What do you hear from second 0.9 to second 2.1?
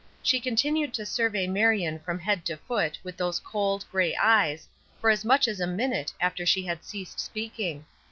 to survey Marion